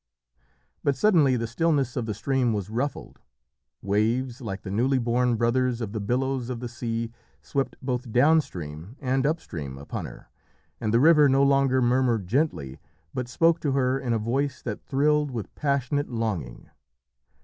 But 0.83 0.95
suddenly 0.95 1.35
the 1.37 1.45
stillness 1.45 1.95
of 1.95 2.07
the 2.07 2.15
stream 2.15 2.53
was 2.53 2.71
ruffled. 2.71 3.19
Waves, 3.83 4.41
like 4.41 4.63
the 4.63 4.71
newly 4.71 4.97
born 4.97 5.35
brothers 5.35 5.79
of 5.79 5.91
the 5.91 5.99
billows 5.99 6.49
of 6.49 6.59
the 6.59 6.67
sea, 6.67 7.11
swept 7.39 7.75
both 7.83 8.11
down 8.11 8.41
stream 8.41 8.95
and 8.99 9.27
up 9.27 9.39
stream 9.39 9.77
upon 9.77 10.07
her, 10.07 10.31
and 10.79 10.91
the 10.91 10.99
river 10.99 11.29
no 11.29 11.43
longer 11.43 11.83
murmured 11.83 12.25
gently, 12.25 12.79
but 13.13 13.27
spoke 13.27 13.59
to 13.59 13.73
her 13.73 13.99
in 13.99 14.11
a 14.11 14.17
voice 14.17 14.63
that 14.63 14.81
thrilled 14.81 15.29
with 15.29 15.53
passionate 15.53 16.09
longing. 16.09 16.71